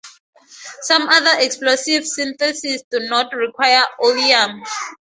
[0.81, 4.63] Some other explosive syntheses do not require oleum.